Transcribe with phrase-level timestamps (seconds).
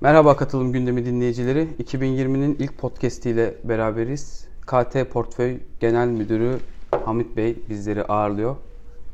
[0.00, 1.68] Merhaba katılım gündemi dinleyicileri.
[1.84, 4.48] 2020'nin ilk podcast ile beraberiz.
[4.60, 6.58] KT Portföy Genel Müdürü
[7.04, 8.56] Hamit Bey bizleri ağırlıyor.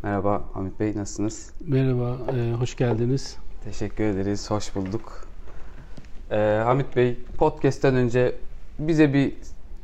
[0.03, 1.53] Merhaba Hamit Bey nasılsınız?
[1.67, 3.37] Merhaba, e, hoş geldiniz.
[3.65, 5.27] Teşekkür ederiz, hoş bulduk.
[6.31, 8.35] Ee, Hamit Bey, podcast'ten önce
[8.79, 9.33] bize bir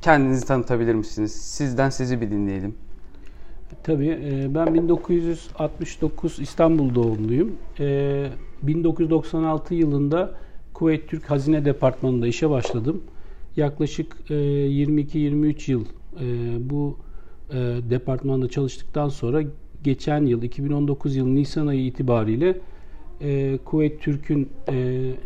[0.03, 1.33] kendinizi tanıtabilir misiniz?
[1.33, 2.75] Sizden sizi bir dinleyelim.
[3.83, 7.53] Tabii, e, ben 1969 İstanbul doğumluyum.
[7.79, 8.27] E,
[8.63, 10.35] 1996 yılında
[10.81, 13.03] Kuveyt Türk Hazine Departmanı'nda işe başladım.
[13.57, 16.27] Yaklaşık e, 22-23 yıl e,
[16.71, 16.97] bu
[17.51, 17.55] e,
[17.91, 19.43] departmanda çalıştıktan sonra
[19.85, 22.59] geçen yıl 2019 yıl Nisan ayı itibariyle
[23.21, 24.73] e, Kuveyt Türk'ün e,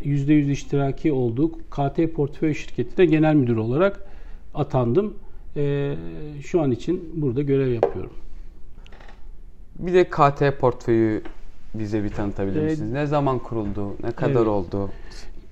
[0.05, 4.07] %100 iştiraki olduğu KT Portföy Şirketi'ne genel müdür olarak
[4.55, 5.15] atandım.
[5.57, 5.95] E,
[6.43, 8.13] şu an için burada görev yapıyorum.
[9.79, 11.23] Bir de KT Portföy'ü
[11.75, 12.93] bize bir tanıtabilir misiniz?
[12.93, 13.95] Ne zaman kuruldu?
[14.03, 14.47] Ne kadar Evet.
[14.49, 14.91] oldu?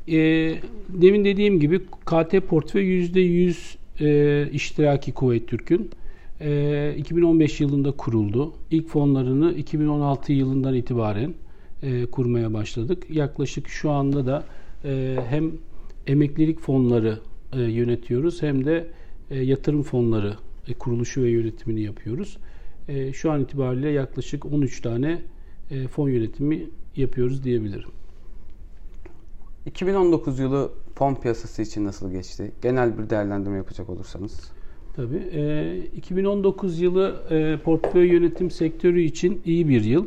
[0.08, 0.54] E,
[0.88, 5.90] demin dediğim gibi KT Portföy %100 e, iştiraki Kuveyt Türk'ün.
[6.40, 8.52] E, 2015 yılında kuruldu.
[8.70, 11.34] İlk fonlarını 2016 yılından itibaren
[11.82, 13.06] e, kurmaya başladık.
[13.10, 14.44] Yaklaşık şu anda da
[14.84, 15.52] e, hem
[16.06, 17.18] emeklilik fonları
[17.52, 18.86] e, yönetiyoruz hem de
[19.30, 20.34] e, yatırım fonları
[20.68, 22.36] e, kuruluşu ve yönetimini yapıyoruz.
[22.88, 25.18] E, şu an itibariyle yaklaşık 13 tane
[25.70, 26.66] e, fon yönetimi
[26.96, 27.90] yapıyoruz diyebilirim.
[29.66, 32.52] 2019 yılı fon piyasası için nasıl geçti?
[32.62, 34.52] Genel bir değerlendirme yapacak olursanız.
[34.96, 35.22] Tabii.
[35.32, 40.06] E, 2019 yılı e, portföy yönetim sektörü için iyi bir yıl.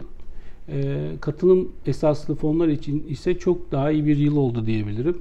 [0.69, 5.17] E, katılım esaslı fonlar için ise çok daha iyi bir yıl oldu diyebilirim.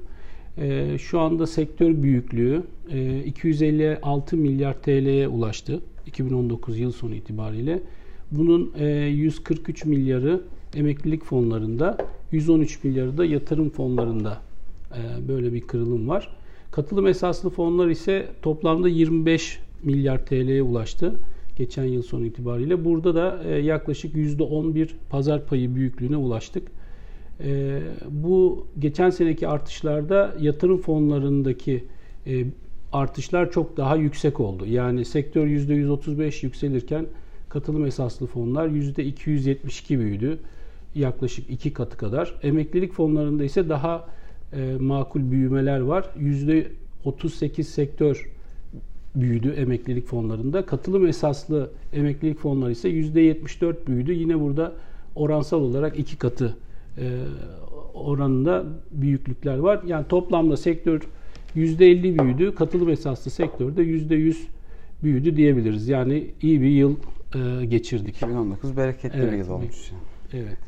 [0.59, 7.83] E, şu anda sektör büyüklüğü e, 256 milyar TL'ye ulaştı 2019 yıl sonu itibariyle.
[8.31, 10.41] Bunun e, 143 milyarı
[10.77, 11.99] emeklilik fonlarında,
[12.35, 14.39] 113 milyarı da yatırım fonlarında
[14.93, 16.37] e, böyle bir kırılım var.
[16.71, 21.15] Katılım esaslı fonlar ise toplamda 25 milyar TL'ye ulaştı
[21.57, 22.85] geçen yıl sonu itibariyle.
[22.85, 26.69] Burada da e, yaklaşık %11 pazar payı büyüklüğüne ulaştık.
[27.41, 27.81] E,
[28.11, 31.85] bu geçen seneki artışlarda yatırım fonlarındaki
[32.93, 34.67] artışlar çok daha yüksek oldu.
[34.67, 37.07] Yani sektör %135 yükselirken
[37.49, 40.39] katılım esaslı fonlar %272 büyüdü.
[40.95, 42.35] Yaklaşık iki katı kadar.
[42.43, 44.09] Emeklilik fonlarında ise daha
[44.53, 46.11] e, makul büyümeler var.
[47.05, 48.31] %38 sektör
[49.15, 50.67] büyüdü emeklilik fonlarında.
[50.67, 54.13] Katılım esaslı emeklilik fonları ise %74 büyüdü.
[54.13, 54.73] Yine burada
[55.15, 56.57] oransal olarak iki katı
[56.99, 57.19] e,
[57.95, 59.81] oranında büyüklükler var.
[59.87, 61.01] Yani toplamda sektör
[61.57, 62.55] %50 büyüdü.
[62.55, 64.37] Katılım esaslı sektörde %100
[65.03, 65.89] büyüdü diyebiliriz.
[65.89, 66.97] Yani iyi bir yıl
[67.35, 68.17] e, geçirdik.
[68.17, 69.91] 2019 bereketli Evet, bir yıl olmuş.
[70.33, 70.59] Evet.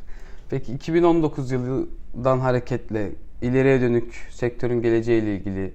[0.50, 3.12] Peki 2019 yılından hareketle
[3.42, 5.72] ileriye dönük sektörün geleceğiyle ilgili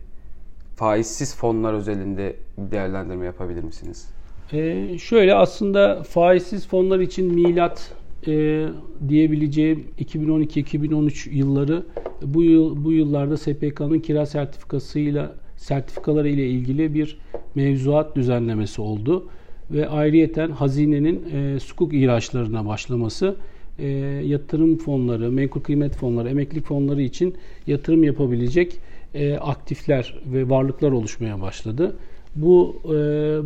[0.76, 4.10] faizsiz fonlar özelinde bir değerlendirme yapabilir misiniz?
[4.54, 7.94] Ee, şöyle aslında faizsiz fonlar için milat
[8.28, 8.66] e,
[9.10, 11.86] diyebileceğim 2012-2013 yılları
[12.22, 17.20] bu yıl bu yıllarda SPK'nın kira sertifikasıyla sertifikaları ile ilgili bir
[17.56, 19.30] mevzuat düzenlemesi oldu
[19.72, 23.36] ve ayrıyeten hazinenin e, sukuk ihraçlarına başlaması
[23.82, 23.88] e,
[24.26, 27.36] yatırım fonları, menkul kıymet fonları, emeklilik fonları için
[27.68, 28.78] yatırım yapabilecek
[29.14, 31.96] e, aktifler ve varlıklar oluşmaya başladı.
[32.36, 32.90] Bu e,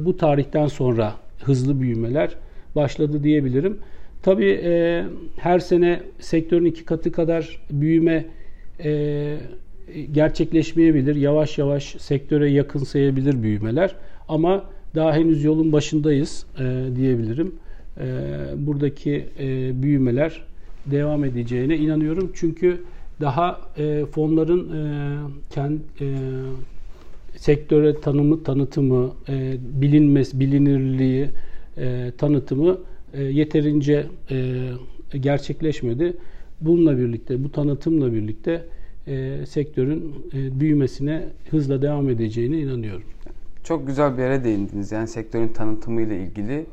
[0.05, 1.13] bu tarihten sonra
[1.43, 2.35] hızlı büyümeler
[2.75, 3.77] başladı diyebilirim.
[4.23, 5.03] Tabii e,
[5.37, 8.25] her sene sektörün iki katı kadar büyüme
[8.83, 9.37] e,
[10.11, 11.15] gerçekleşmeyebilir.
[11.15, 13.95] Yavaş yavaş sektöre yakın sayabilir büyümeler.
[14.27, 14.63] Ama
[14.95, 17.55] daha henüz yolun başındayız e, diyebilirim.
[17.99, 18.05] E,
[18.57, 20.41] buradaki e, büyümeler
[20.85, 22.31] devam edeceğine inanıyorum.
[22.33, 22.81] Çünkü
[23.21, 24.71] daha e, fonların
[25.49, 25.81] kendi
[27.37, 29.11] sektöre tanımı, tanıtımı,
[29.59, 31.29] bilinmez, bilinirliği,
[32.17, 32.77] tanıtımı
[33.17, 34.05] yeterince
[35.19, 36.13] gerçekleşmedi.
[36.61, 38.63] Bununla birlikte, bu tanıtımla birlikte
[39.07, 43.07] e, sektörün e, büyümesine hızla devam edeceğine inanıyorum.
[43.63, 44.91] Çok güzel bir yere değindiniz.
[44.91, 46.65] Yani sektörün tanıtımıyla ilgili.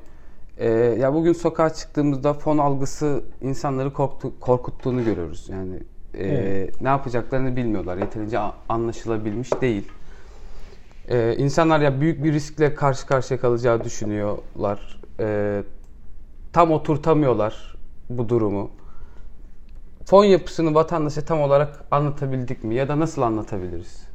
[0.62, 0.69] Ee,
[1.00, 5.49] ya bugün sokağa çıktığımızda fon algısı insanları korktu, korkuttuğunu görüyoruz.
[5.49, 5.76] Yani
[6.14, 6.81] e, Evet.
[6.81, 7.97] ne yapacaklarını bilmiyorlar.
[7.97, 8.38] Yeterince
[8.69, 9.88] anlaşılabilmiş değil.
[11.09, 15.00] Ee, insanlar ya büyük bir riskle karşı karşıya kalacağı düşünüyorlar.
[15.20, 15.62] Ee,
[16.53, 17.75] tam oturtamıyorlar
[18.11, 18.70] bu durumu.
[20.05, 22.75] Fon yapısını vatandaşa tam olarak anlatabildik mi?
[22.75, 24.12] Ya da nasıl anlatabiliriz?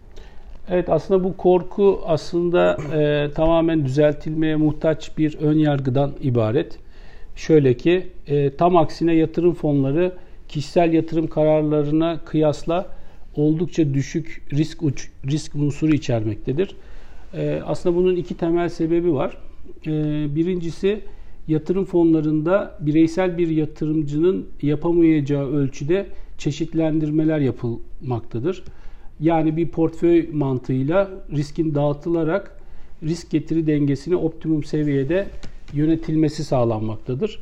[0.70, 6.78] Evet aslında bu korku aslında e, tamamen düzeltilmeye muhtaç bir ön yargıdan ibaret.
[7.36, 10.12] Şöyle ki e, tam aksine yatırım fonları
[10.48, 12.88] kişisel yatırım kararlarına kıyasla
[13.36, 16.76] oldukça düşük risk uç, risk unsuru içermektedir.
[17.34, 19.38] E, aslında bunun iki temel sebebi var.
[19.88, 19.92] E,
[20.36, 21.02] birincisi
[21.48, 26.06] yatırım fonlarında bireysel bir yatırımcının yapamayacağı ölçüde
[26.38, 28.64] çeşitlendirmeler yapılmaktadır.
[29.20, 32.58] Yani bir portföy mantığıyla riskin dağıtılarak
[33.04, 35.28] risk getiri dengesini optimum seviyede
[35.74, 37.40] yönetilmesi sağlanmaktadır.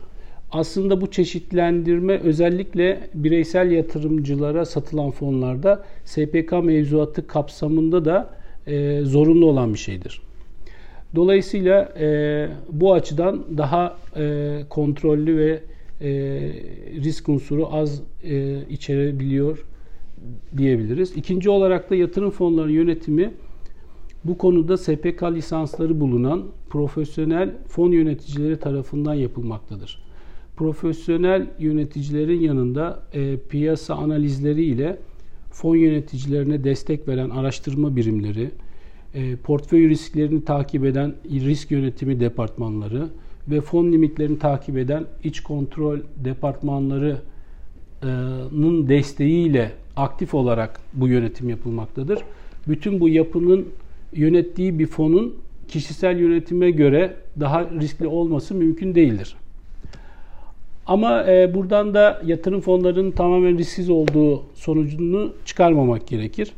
[0.51, 8.29] Aslında bu çeşitlendirme özellikle bireysel yatırımcılara satılan fonlarda SPK mevzuatı kapsamında da
[8.67, 10.21] e, zorunlu olan bir şeydir.
[11.15, 15.59] Dolayısıyla e, bu açıdan daha e, kontrollü ve
[16.01, 16.09] e,
[17.03, 19.65] risk unsuru az e, içerebiliyor
[20.57, 21.17] diyebiliriz.
[21.17, 23.33] İkinci olarak da yatırım fonları yönetimi
[24.25, 30.05] bu konuda SPK lisansları bulunan profesyonel fon yöneticileri tarafından yapılmaktadır.
[30.55, 34.99] Profesyonel yöneticilerin yanında e, piyasa analizleri ile
[35.51, 38.51] fon yöneticilerine destek veren araştırma birimleri,
[39.13, 43.09] e, portföy risklerini takip eden risk yönetimi departmanları
[43.47, 52.19] ve fon limitlerini takip eden iç kontrol departmanlarının desteğiyle aktif olarak bu yönetim yapılmaktadır.
[52.67, 53.67] Bütün bu yapının
[54.13, 55.35] yönettiği bir fonun
[55.67, 59.35] kişisel yönetime göre daha riskli olması mümkün değildir.
[60.85, 66.53] Ama e, buradan da yatırım fonlarının tamamen risksiz olduğu sonucunu çıkarmamak gerekir.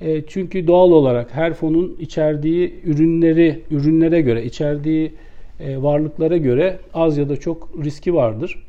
[0.00, 5.12] E, çünkü doğal olarak her fonun içerdiği ürünleri, ürünlere göre, içerdiği
[5.60, 8.62] e, varlıklara göre az ya da çok riski vardır.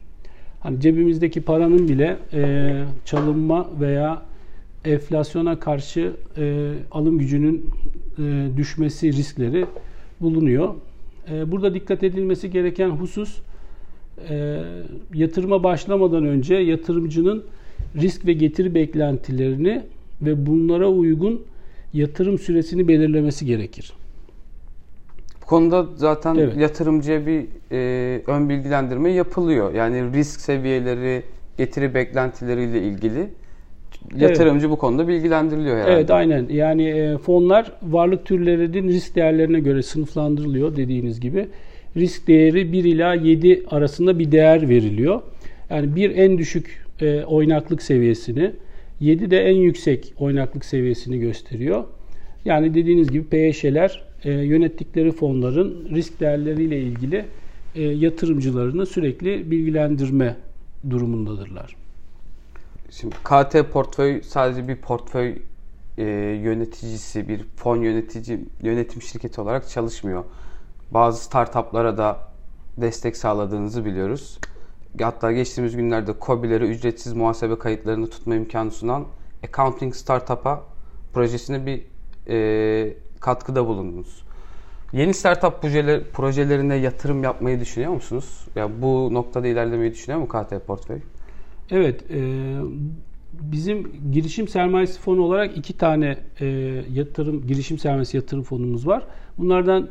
[0.61, 4.21] Hani cebimizdeki paranın bile e, çalınma veya
[4.85, 7.69] enflasyona karşı e, alım gücünün
[8.19, 9.65] e, düşmesi riskleri
[10.21, 10.75] bulunuyor.
[11.31, 13.37] E, burada dikkat edilmesi gereken husus
[14.29, 14.61] e,
[15.13, 17.43] yatırıma başlamadan önce yatırımcının
[17.95, 19.81] risk ve getiri beklentilerini
[20.21, 21.41] ve bunlara uygun
[21.93, 23.93] yatırım süresini belirlemesi gerekir.
[25.51, 26.57] Konuda zaten evet.
[26.57, 29.73] yatırımcıya bir e, ön bilgilendirme yapılıyor.
[29.73, 31.23] Yani risk seviyeleri,
[31.57, 33.27] getiri beklentileriyle ilgili
[34.15, 34.75] yatırımcı evet.
[34.75, 35.91] bu konuda bilgilendiriliyor herhalde.
[35.91, 36.47] Evet aynen.
[36.49, 41.47] Yani e, fonlar varlık türlerinin risk değerlerine göre sınıflandırılıyor dediğiniz gibi.
[41.97, 45.21] Risk değeri 1 ila 7 arasında bir değer veriliyor.
[45.69, 48.51] Yani bir en düşük e, oynaklık seviyesini,
[48.99, 51.83] 7 de en yüksek oynaklık seviyesini gösteriyor.
[52.45, 57.25] Yani dediğiniz gibi PYŞ'ler e, yönettikleri fonların risk değerleriyle ilgili
[57.75, 60.37] e, yatırımcılarını sürekli bilgilendirme
[60.89, 61.75] durumundadırlar.
[62.89, 65.37] Şimdi KT portföy sadece bir portföy
[65.97, 66.03] e,
[66.43, 70.23] yöneticisi, bir fon yönetici yönetim şirketi olarak çalışmıyor.
[70.91, 72.31] Bazı startuplara da
[72.77, 74.39] destek sağladığınızı biliyoruz.
[75.01, 79.05] Hatta geçtiğimiz günlerde COBİ'lere ücretsiz muhasebe kayıtlarını tutma imkanı sunan
[79.43, 80.63] Accounting Startup'a
[81.13, 81.83] projesine bir
[82.27, 84.23] e, katkıda bulundunuz.
[84.93, 88.45] Yeni startup projeler, projelerine yatırım yapmayı düşünüyor musunuz?
[88.55, 90.99] Ya bu noktada ilerlemeyi düşünüyor mu KT Portföy?
[91.71, 92.19] Evet, e,
[93.33, 96.45] bizim girişim sermayesi fonu olarak iki tane e,
[96.93, 99.03] yatırım girişim sermayesi yatırım fonumuz var.
[99.37, 99.89] Bunlardan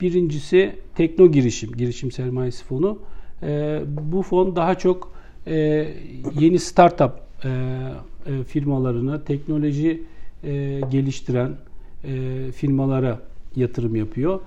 [0.00, 2.98] birincisi Tekno Girişim girişim sermayesi fonu.
[3.42, 5.12] E, bu fon daha çok
[5.46, 5.56] e,
[6.40, 7.12] yeni startup
[7.44, 7.48] e,
[8.26, 10.02] e, firmalarına, teknoloji
[10.44, 11.56] e, geliştiren
[12.04, 13.20] e, firmalara
[13.56, 14.40] yatırım yapıyor.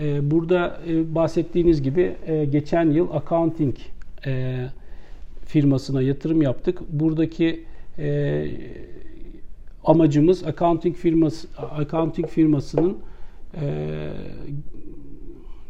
[0.00, 3.76] E, burada e, bahsettiğiniz gibi e, geçen yıl accounting
[4.26, 4.64] e,
[5.44, 6.78] firmasına yatırım yaptık.
[6.88, 7.64] Buradaki
[7.98, 8.46] e,
[9.84, 12.96] amacımız accounting firması accounting firmasının
[13.60, 14.08] e,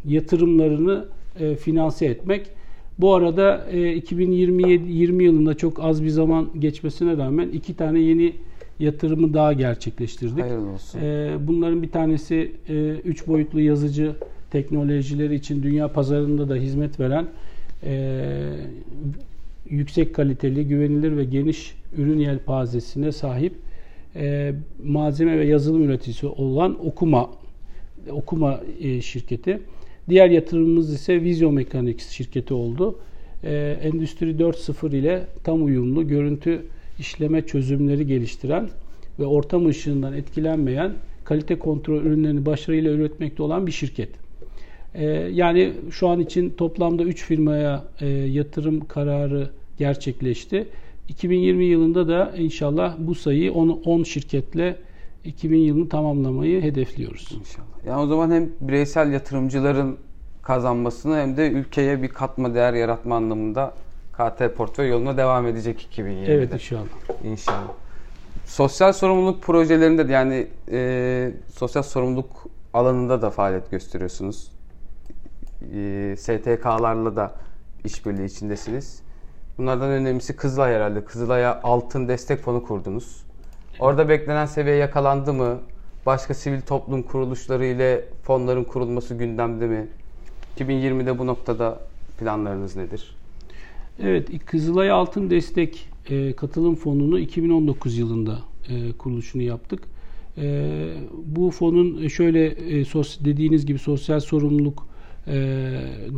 [0.04, 1.06] yatırımlarını
[1.40, 2.50] e, finanse etmek.
[2.98, 8.32] Bu arada e, 2027 20 yılında çok az bir zaman geçmesine rağmen iki tane yeni
[8.78, 10.44] yatırımı daha gerçekleştirdik.
[10.44, 11.00] Hayırlı olsun.
[11.02, 14.16] E, bunların bir tanesi e, üç boyutlu yazıcı
[14.50, 17.26] teknolojileri için dünya pazarında da hizmet veren
[17.84, 18.22] e,
[19.70, 23.54] yüksek kaliteli, güvenilir ve geniş ürün yelpazesine sahip
[24.16, 24.54] e,
[24.84, 27.30] malzeme ve yazılım üreticisi olan Okuma
[28.10, 29.60] Okuma e, şirketi.
[30.08, 32.98] Diğer yatırımımız ise Vizio Mechanics şirketi oldu.
[33.44, 36.62] E, Endüstri 4.0 ile tam uyumlu görüntü
[36.98, 38.68] işleme çözümleri geliştiren
[39.18, 40.92] ve ortam ışığından etkilenmeyen
[41.24, 44.08] kalite kontrol ürünlerini başarıyla üretmekte olan bir şirket.
[44.94, 50.68] Ee, yani şu an için toplamda 3 firmaya e, yatırım kararı gerçekleşti.
[51.08, 54.76] 2020 yılında da inşallah bu sayıyı 10 şirketle
[55.24, 57.28] 2000 yılını tamamlamayı hedefliyoruz.
[57.40, 57.86] İnşallah.
[57.86, 59.96] Yani o zaman hem bireysel yatırımcıların
[60.42, 63.74] kazanmasını hem de ülkeye bir katma değer yaratma anlamında
[64.16, 66.34] KT portföy yoluna devam edecek 2020'de.
[66.34, 66.86] Evet inşallah.
[67.24, 67.68] İnşallah.
[68.44, 74.52] sosyal sorumluluk projelerinde de yani e, sosyal sorumluluk alanında da faaliyet gösteriyorsunuz.
[75.74, 77.34] E, STK'larla da
[77.84, 79.02] işbirliği içindesiniz.
[79.58, 81.04] Bunlardan önemlisi Kızılay herhalde.
[81.04, 83.22] Kızılay'a altın destek fonu kurdunuz.
[83.78, 85.58] Orada beklenen seviye yakalandı mı?
[86.06, 89.88] Başka sivil toplum kuruluşları ile fonların kurulması gündemde mi?
[90.58, 91.78] 2020'de bu noktada
[92.18, 93.15] planlarınız nedir?
[94.02, 98.38] Evet, Kızılay Altın Destek e, Katılım Fonu'nu 2019 yılında
[98.68, 99.82] e, kuruluşunu yaptık.
[100.38, 100.68] E,
[101.24, 104.86] bu fonun şöyle e, sos, dediğiniz gibi sosyal sorumluluk
[105.26, 105.68] e,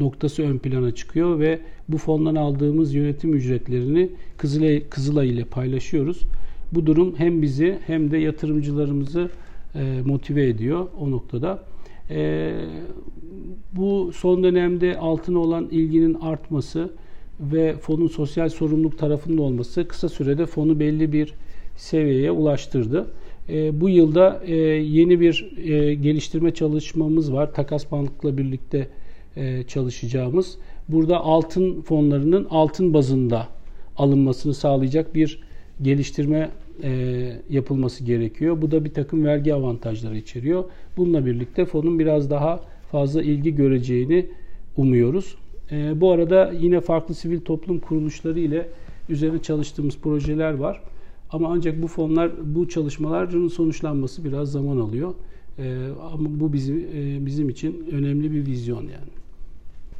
[0.01, 6.23] noktası ön plana çıkıyor ve bu fondan aldığımız yönetim ücretlerini Kızılay, Kızılay ile paylaşıyoruz.
[6.73, 9.31] Bu durum hem bizi hem de yatırımcılarımızı
[9.75, 11.65] e, motive ediyor o noktada.
[12.11, 12.53] E,
[13.73, 16.91] bu son dönemde altına olan ilginin artması
[17.40, 21.35] ve fonun sosyal sorumluluk tarafında olması kısa sürede fonu belli bir
[21.76, 23.07] seviyeye ulaştırdı.
[23.49, 27.54] E, bu yılda e, yeni bir e, geliştirme çalışmamız var.
[27.54, 28.88] Takas Bank'la birlikte
[29.37, 30.59] e, çalışacağımız.
[30.88, 33.49] Burada altın fonlarının altın bazında
[33.97, 35.40] alınmasını sağlayacak bir
[35.83, 36.50] geliştirme
[36.83, 38.62] e, yapılması gerekiyor.
[38.62, 40.64] Bu da bir takım vergi avantajları içeriyor.
[40.97, 44.26] Bununla birlikte fonun biraz daha fazla ilgi göreceğini
[44.76, 45.37] umuyoruz.
[45.73, 48.69] E, bu arada yine farklı sivil toplum kuruluşları ile
[49.09, 50.83] üzerine çalıştığımız projeler var.
[51.31, 55.15] Ama ancak bu fonlar, bu çalışmaların sonuçlanması biraz zaman alıyor.
[55.59, 59.11] E, ama bu bizim e, bizim için önemli bir vizyon yani.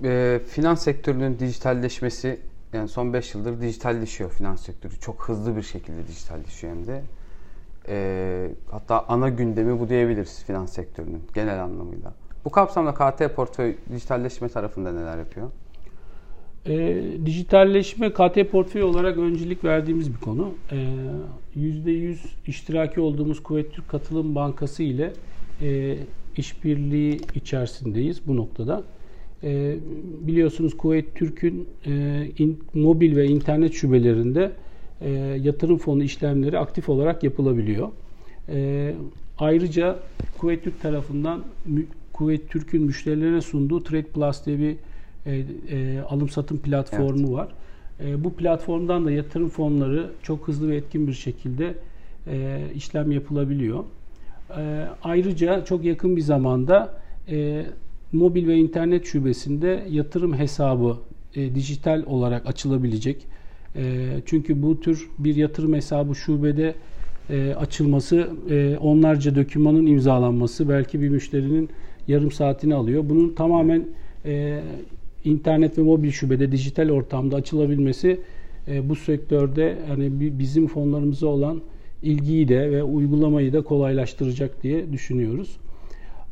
[0.05, 2.39] E, finans sektörünün dijitalleşmesi
[2.73, 4.99] yani son 5 yıldır dijitalleşiyor finans sektörü.
[5.01, 7.03] Çok hızlı bir şekilde dijitalleşiyor hem de.
[7.89, 12.15] E, hatta ana gündemi bu diyebiliriz finans sektörünün genel anlamıyla.
[12.49, 15.51] Bu kapsamda KT portföy dijitalleşme tarafında neler yapıyor?
[16.67, 20.55] E, dijitalleşme KT portföy olarak öncelik verdiğimiz bir konu.
[20.73, 20.77] E,
[21.57, 25.13] %100 iştiraki olduğumuz Kuvvet Türk Katılım Bankası ile
[25.63, 25.97] e,
[26.37, 28.83] işbirliği içerisindeyiz bu noktada.
[29.43, 29.77] E,
[30.21, 34.53] biliyorsunuz Kuvvet Türk'ün e, in, mobil ve internet şubelerinde
[35.01, 35.11] e,
[35.43, 37.89] yatırım fonu işlemleri aktif olarak yapılabiliyor.
[38.49, 38.95] E,
[39.39, 39.99] ayrıca
[40.39, 41.43] Kuvvet Türk tarafından
[42.19, 44.77] Kuvvet Türk'ün müşterilerine sunduğu Trade Plus diye bir
[45.27, 47.31] e, e, alım satım platformu evet.
[47.31, 47.49] var.
[48.01, 51.75] E, bu platformdan da yatırım fonları çok hızlı ve etkin bir şekilde
[52.27, 53.85] e, işlem yapılabiliyor.
[54.59, 56.95] E, ayrıca çok yakın bir zamanda
[57.29, 57.67] e,
[58.13, 60.97] mobil ve internet şubesinde yatırım hesabı
[61.35, 63.27] e, dijital olarak açılabilecek.
[63.77, 66.75] E, çünkü bu tür bir yatırım hesabı şubede
[67.31, 71.71] e, açılması, e, onlarca dokümanın imzalanması belki bir müşterinin
[72.09, 73.05] yarım saatini alıyor.
[73.09, 73.85] Bunun tamamen
[74.25, 74.61] e,
[75.25, 78.21] internet ve mobil şubede dijital ortamda açılabilmesi
[78.69, 81.61] e, bu sektörde yani bizim fonlarımıza olan
[82.03, 85.57] ilgiyi de ve uygulamayı da kolaylaştıracak diye düşünüyoruz.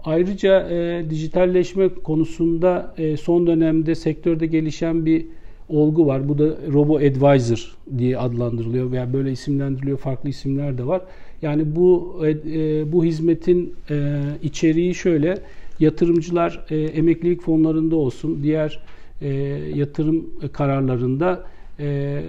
[0.05, 5.27] Ayrıca e, dijitalleşme konusunda e, son dönemde sektörde gelişen bir
[5.69, 6.29] olgu var.
[6.29, 9.99] Bu da Robo Advisor diye adlandırılıyor veya böyle isimlendiriliyor.
[9.99, 11.03] Farklı isimler de var.
[11.43, 15.39] Yani bu e, e bu hizmetin e, içeriği şöyle
[15.81, 18.83] yatırımcılar e, emeklilik fonlarında olsun, diğer
[19.21, 19.29] e,
[19.75, 21.45] yatırım kararlarında
[21.81, 22.23] e,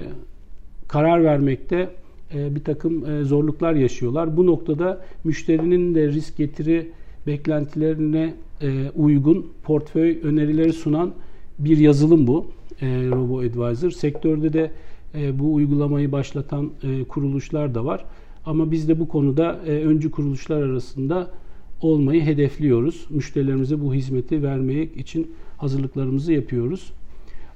[0.87, 1.89] karar vermekte
[2.33, 4.37] e, bir takım e, zorluklar yaşıyorlar.
[4.37, 6.91] Bu noktada müşterinin de risk getiri
[7.27, 11.13] beklentilerine e, uygun portföy önerileri sunan
[11.59, 12.51] bir yazılım bu.
[12.81, 13.91] E, Robo Advisor.
[13.91, 14.71] Sektörde de
[15.15, 18.05] e, bu uygulamayı başlatan e, kuruluşlar da var.
[18.45, 21.31] Ama biz de bu konuda e, öncü kuruluşlar arasında
[21.81, 23.05] olmayı hedefliyoruz.
[23.09, 26.91] Müşterilerimize bu hizmeti vermek için hazırlıklarımızı yapıyoruz.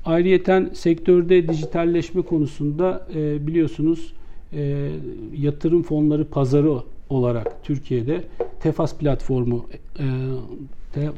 [0.05, 4.13] Ayrıyeten sektörde dijitalleşme konusunda e, biliyorsunuz
[4.53, 4.91] e,
[5.37, 6.73] yatırım fonları pazarı
[7.09, 8.23] olarak Türkiye'de
[8.59, 9.65] Tefas platformu
[9.99, 10.05] e,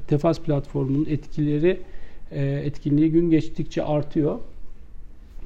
[0.07, 1.79] Tefas platformunun etkileri
[2.31, 4.39] e, etkinliği gün geçtikçe artıyor.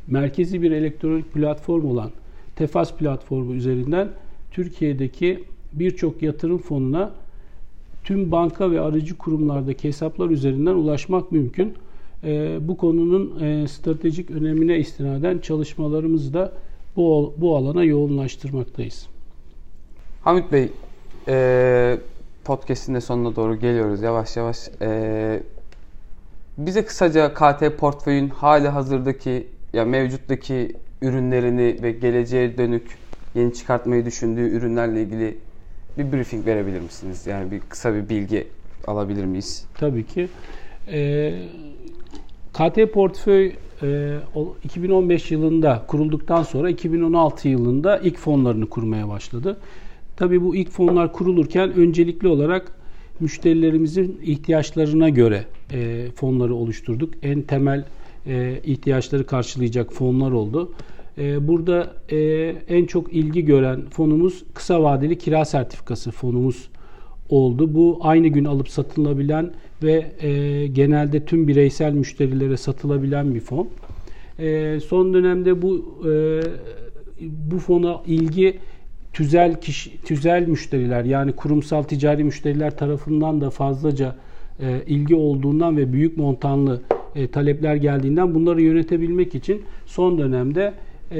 [0.07, 2.11] Merkezi bir elektronik platform olan
[2.55, 4.09] Tefas platformu üzerinden
[4.51, 7.11] Türkiye'deki birçok yatırım fonuna
[8.07, 11.73] tüm banka ve aracı kurumlardaki hesaplar üzerinden ulaşmak mümkün.
[12.23, 16.53] E, bu konunun e, stratejik önemine istinaden çalışmalarımızı da
[16.95, 19.07] bu, bu alana yoğunlaştırmaktayız.
[20.23, 20.71] Hamit Bey,
[21.27, 21.97] e,
[22.45, 24.57] podcast'in de sonuna doğru geliyoruz yavaş yavaş.
[24.81, 25.43] E,
[26.57, 32.97] bize kısaca KT portföyün hali hazırdaki ya mevcuttaki ürünlerini ve geleceğe dönük
[33.35, 35.37] yeni çıkartmayı düşündüğü ürünlerle ilgili
[35.97, 37.27] bir briefing verebilir misiniz?
[37.27, 38.47] Yani bir kısa bir bilgi
[38.87, 39.65] alabilir miyiz?
[39.77, 40.27] Tabii ki.
[40.87, 41.33] Ee,
[42.53, 43.51] KT Portföy
[44.63, 49.57] 2015 yılında kurulduktan sonra 2016 yılında ilk fonlarını kurmaya başladı.
[50.15, 52.71] Tabii bu ilk fonlar kurulurken öncelikli olarak
[53.19, 55.43] müşterilerimizin ihtiyaçlarına göre
[56.15, 57.13] fonları oluşturduk.
[57.23, 57.85] En temel
[58.65, 60.71] ihtiyaçları karşılayacak fonlar oldu.
[61.17, 61.93] Burada
[62.67, 66.69] en çok ilgi gören fonumuz kısa vadeli kira sertifikası fonumuz
[67.29, 67.75] oldu.
[67.75, 69.51] Bu aynı gün alıp satılabilen
[69.83, 73.67] ve e, genelde tüm bireysel müşterilere satılabilen bir fon.
[74.39, 76.41] E, son dönemde bu e,
[77.21, 78.59] bu fona ilgi
[79.13, 84.15] tüzel kişi, tüzel müşteriler yani kurumsal ticari müşteriler tarafından da fazlaca
[84.59, 86.81] e, ilgi olduğundan ve büyük montanlı
[87.15, 90.73] e, talepler geldiğinden bunları yönetebilmek için son dönemde
[91.11, 91.19] e,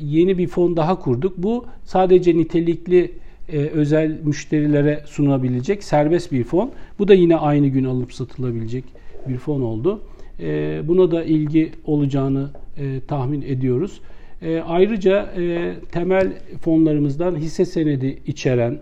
[0.00, 1.38] yeni bir fon daha kurduk.
[1.38, 3.12] Bu sadece nitelikli
[3.48, 6.70] e, özel müşterilere sunabilecek serbest bir fon.
[6.98, 8.84] Bu da yine aynı gün alıp satılabilecek
[9.28, 10.00] bir fon oldu.
[10.40, 14.00] E, buna da ilgi olacağını e, tahmin ediyoruz.
[14.42, 18.78] E, ayrıca e, temel fonlarımızdan hisse senedi içeren,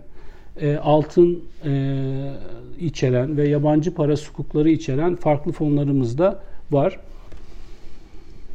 [0.61, 1.73] e, altın e,
[2.81, 7.01] içeren ve yabancı para sukukları içeren farklı fonlarımız da var.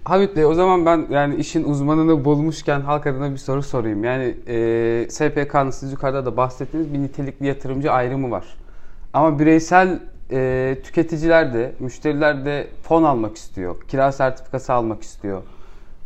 [0.05, 4.03] Hamit Bey o zaman ben yani işin uzmanını bulmuşken halk adına bir soru sorayım.
[4.03, 8.45] Yani e, SPK'nın siz yukarıda da bahsettiğiniz bir nitelikli yatırımcı ayrımı var.
[9.13, 10.00] Ama bireysel
[10.31, 13.75] e, tüketiciler de, müşteriler de fon almak istiyor.
[13.88, 15.41] Kira sertifikası almak istiyor.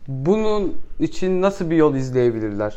[0.07, 2.75] Bunun için nasıl bir yol izleyebilirler?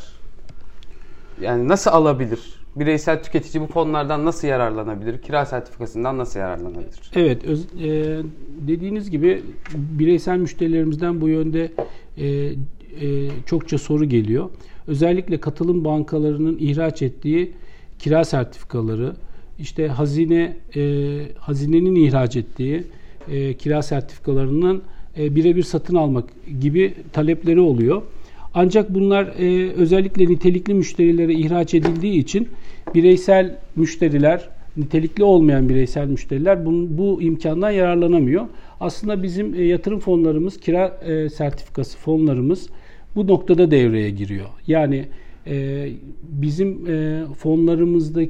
[1.40, 2.61] Yani nasıl alabilir?
[2.76, 5.18] Bireysel tüketici bu fonlardan nasıl yararlanabilir?
[5.18, 7.10] Kira sertifikasından nasıl yararlanabilir?
[7.14, 8.22] Evet, öz, e,
[8.66, 9.42] dediğiniz gibi
[9.74, 11.72] bireysel müşterilerimizden bu yönde
[12.16, 14.50] e, e, çokça soru geliyor.
[14.86, 17.52] Özellikle katılım bankalarının ihraç ettiği
[17.98, 19.12] kira sertifikaları,
[19.58, 20.82] işte hazine e,
[21.38, 22.84] hazinenin ihraç ettiği
[23.30, 24.82] e, kira sertifikalarının
[25.18, 26.24] e, birebir satın almak
[26.60, 28.02] gibi talepleri oluyor.
[28.54, 32.48] Ancak bunlar e, özellikle nitelikli müşterilere ihraç edildiği için
[32.94, 38.44] bireysel müşteriler, nitelikli olmayan bireysel müşteriler bu, bu imkandan yararlanamıyor.
[38.80, 42.68] Aslında bizim e, yatırım fonlarımız, kira e, sertifikası fonlarımız
[43.16, 44.46] bu noktada devreye giriyor.
[44.66, 45.04] Yani
[45.46, 45.88] e,
[46.22, 48.22] bizim e, fonlarımızda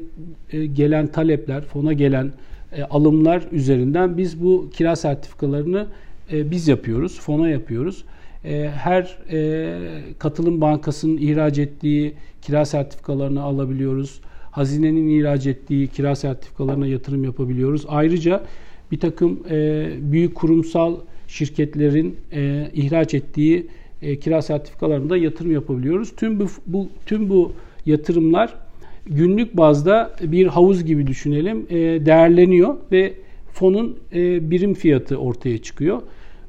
[0.53, 2.33] e, gelen talepler, fona gelen
[2.77, 5.87] e, alımlar üzerinden biz bu kira sertifikalarını
[6.33, 8.05] e, biz yapıyoruz, fona yapıyoruz.
[8.45, 9.79] E, her e,
[10.19, 14.21] katılım bankasının ihraç ettiği kira sertifikalarını alabiliyoruz.
[14.51, 17.85] Hazinenin ihraç ettiği kira sertifikalarına yatırım yapabiliyoruz.
[17.89, 18.43] Ayrıca
[18.93, 20.97] bir takım e, büyük kurumsal
[21.29, 22.17] şirketlerin
[22.75, 23.67] ihraç ettiği
[24.21, 26.13] kira sertifikalarında yatırım yapabiliyoruz.
[26.17, 27.53] Tüm bu, bu tüm bu
[27.87, 28.55] yatırımlar
[29.07, 31.67] günlük bazda bir havuz gibi düşünelim
[32.07, 33.13] değerleniyor ve
[33.53, 33.99] fonun
[34.51, 36.03] birim fiyatı ortaya çıkıyor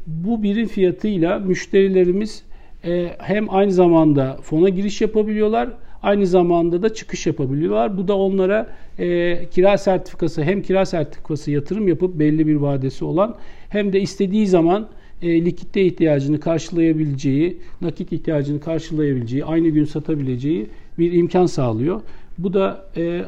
[0.07, 2.43] bu birim fiyatıyla müşterilerimiz
[2.85, 5.69] e, hem aynı zamanda fona giriş yapabiliyorlar,
[6.03, 7.97] aynı zamanda da çıkış yapabiliyorlar.
[7.97, 13.35] Bu da onlara e, kira sertifikası hem kira sertifikası yatırım yapıp belli bir vadesi olan
[13.69, 14.87] hem de istediği zaman
[15.21, 20.67] e, likitte ihtiyacını karşılayabileceği, nakit ihtiyacını karşılayabileceği, aynı gün satabileceği
[20.99, 22.01] bir imkan sağlıyor.
[22.37, 23.21] Bu da e,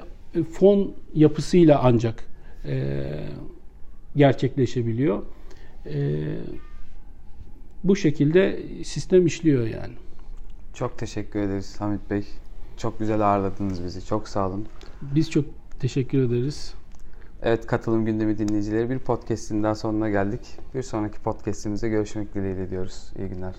[0.51, 2.25] fon yapısıyla ancak
[2.67, 3.03] e,
[4.15, 5.21] gerçekleşebiliyor.
[5.85, 6.35] E,
[7.83, 9.93] bu şekilde sistem işliyor yani.
[10.73, 12.27] Çok teşekkür ederiz Hamit Bey.
[12.77, 14.05] Çok güzel ağırladınız bizi.
[14.05, 14.67] Çok sağ olun.
[15.01, 15.45] Biz çok
[15.79, 16.73] teşekkür ederiz.
[17.41, 20.41] Evet katılım gündemi dinleyicileri bir podcast'in daha sonuna geldik.
[20.75, 23.13] Bir sonraki podcast'imize görüşmek dileğiyle diyoruz.
[23.19, 23.55] İyi günler.